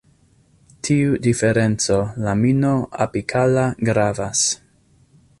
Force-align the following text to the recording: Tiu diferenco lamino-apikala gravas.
Tiu 0.85 1.17
diferenco 1.25 1.97
lamino-apikala 2.27 3.65
gravas. 3.91 4.43